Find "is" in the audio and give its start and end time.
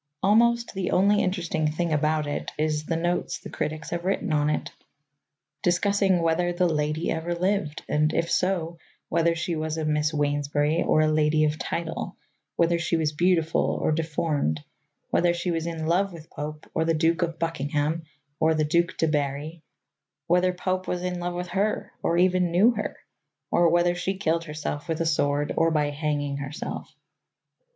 2.57-2.85